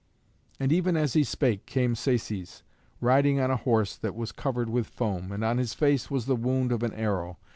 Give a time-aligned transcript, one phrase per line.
[0.59, 2.63] And even as he spake came Saces,
[3.01, 6.35] riding on a horse that was covered with foam, and on his face was the
[6.35, 7.37] wound of an arrow.